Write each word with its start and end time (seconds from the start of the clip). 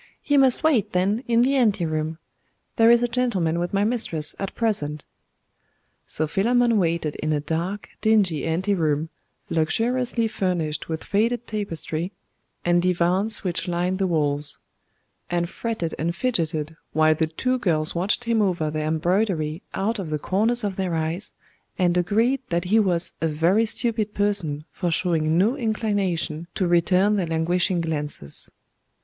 'He 0.23 0.35
must 0.35 0.63
wait, 0.63 0.93
then, 0.93 1.23
in 1.27 1.41
the 1.43 1.55
ante 1.55 1.85
room. 1.85 2.17
There 2.77 2.89
is 2.89 3.03
a 3.03 3.07
gentleman 3.07 3.59
with 3.59 3.71
my 3.71 3.83
mistress 3.83 4.35
at 4.39 4.55
present.' 4.55 5.05
So 6.07 6.25
Philammon 6.25 6.79
waited 6.79 7.15
in 7.17 7.31
a 7.31 7.39
dark, 7.39 7.87
dingy 8.01 8.43
ante 8.43 8.73
room, 8.73 9.09
luxuriously 9.51 10.27
furnished 10.27 10.89
with 10.89 11.03
faded 11.03 11.45
tapestry, 11.45 12.13
and 12.65 12.81
divans 12.81 13.43
which 13.43 13.67
lined 13.67 13.99
the 13.99 14.07
walls; 14.07 14.57
and 15.29 15.47
fretted 15.47 15.93
and 15.99 16.15
fidgeted, 16.15 16.75
while 16.93 17.13
the 17.13 17.27
two 17.27 17.59
girls 17.59 17.93
watched 17.93 18.23
him 18.23 18.41
over 18.41 18.71
their 18.71 18.87
embroidery 18.87 19.61
out 19.75 19.99
of 19.99 20.09
the 20.09 20.17
corners 20.17 20.63
of 20.63 20.77
their 20.77 20.95
eyes, 20.95 21.31
and 21.77 21.95
agreed 21.95 22.39
that 22.49 22.63
he 22.63 22.79
was 22.79 23.13
a 23.21 23.27
very 23.27 23.67
stupid 23.67 24.15
person 24.15 24.65
for 24.71 24.89
showing 24.89 25.37
no 25.37 25.55
inclination 25.55 26.47
to 26.55 26.65
return 26.67 27.17
their 27.17 27.27
languishing 27.27 27.81
glances. 27.81 28.49